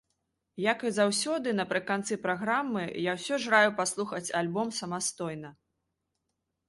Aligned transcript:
Як 0.71 0.79
і 0.89 0.91
заўсёды 0.99 1.49
напрыканцы 1.59 2.17
праграмы, 2.25 2.83
я 3.03 3.11
ўсё 3.17 3.35
ж 3.43 3.53
раю 3.55 3.71
паслухаць 3.83 4.25
альбом 4.43 4.67
самастойна. 4.81 5.49